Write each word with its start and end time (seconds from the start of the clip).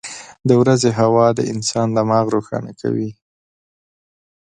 •د 0.47 0.49
ورځې 0.61 0.89
هوا 0.99 1.27
د 1.33 1.39
انسان 1.53 1.87
دماغ 1.97 2.25
روښانه 2.35 2.71
کوي. 2.81 3.11